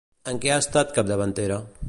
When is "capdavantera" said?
0.97-1.63